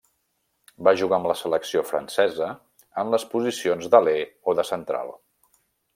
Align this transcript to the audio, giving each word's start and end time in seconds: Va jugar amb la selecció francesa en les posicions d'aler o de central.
Va 0.87 0.93
jugar 1.01 1.17
amb 1.17 1.29
la 1.31 1.35
selecció 1.41 1.83
francesa 1.91 2.49
en 3.03 3.15
les 3.17 3.27
posicions 3.35 3.93
d'aler 3.97 4.19
o 4.53 4.57
de 4.61 4.67
central. 4.71 5.17